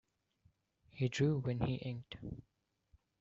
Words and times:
He 0.89 1.09
drew 1.09 1.37
when 1.41 1.59
he 1.59 1.75
inked. 1.75 2.15